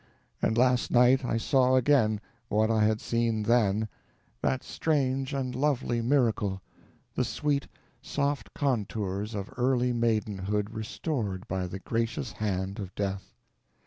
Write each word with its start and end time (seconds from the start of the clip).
And 0.41 0.57
last 0.57 0.89
night 0.89 1.23
I 1.23 1.37
saw 1.37 1.75
again 1.75 2.19
what 2.49 2.71
I 2.71 2.83
had 2.83 2.99
seen 2.99 3.43
then—that 3.43 4.63
strange 4.63 5.31
and 5.31 5.53
lovely 5.53 6.01
miracle—the 6.01 7.23
sweet, 7.23 7.67
soft 8.01 8.51
contours 8.55 9.35
of 9.35 9.53
early 9.57 9.93
maidenhood 9.93 10.71
restored 10.71 11.47
by 11.47 11.67
the 11.67 11.77
gracious 11.77 12.31
hand 12.31 12.79
of 12.79 12.95
death! 12.95 13.35